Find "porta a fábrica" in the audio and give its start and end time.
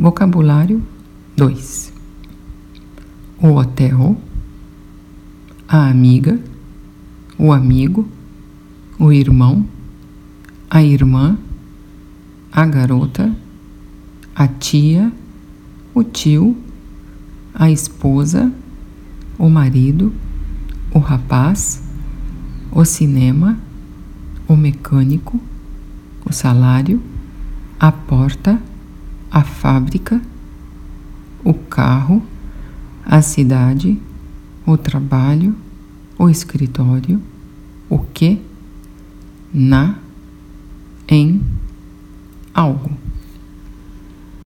27.90-30.20